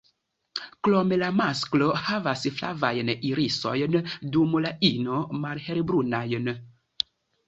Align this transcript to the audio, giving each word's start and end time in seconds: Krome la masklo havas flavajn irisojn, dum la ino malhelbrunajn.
Krome 0.85 1.17
la 1.23 1.27
masklo 1.41 1.89
havas 2.05 2.45
flavajn 2.59 3.11
irisojn, 3.31 3.97
dum 4.37 4.55
la 4.65 4.71
ino 4.89 5.19
malhelbrunajn. 5.45 6.51